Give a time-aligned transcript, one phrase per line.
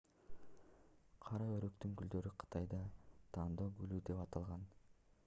[1.25, 2.79] кара өрүктүн гүлдөрү кытайда
[3.37, 4.69] тандоо гүлү деп аталган